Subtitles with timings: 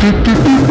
[0.00, 0.65] tu, tu, tu.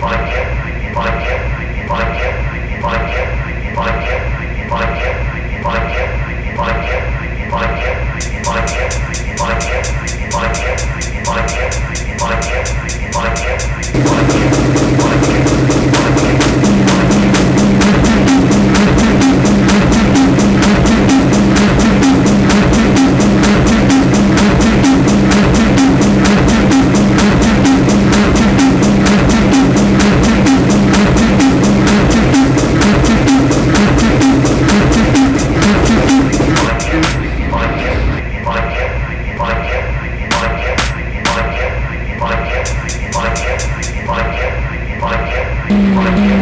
[0.00, 1.88] my gift, my gift,
[6.58, 6.99] my gift.
[45.70, 46.39] Música